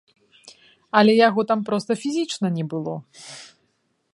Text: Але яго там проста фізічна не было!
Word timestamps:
Але 1.01 1.13
яго 1.27 1.41
там 1.51 1.59
проста 1.67 1.91
фізічна 2.07 2.47
не 2.57 2.65
было! 2.73 2.95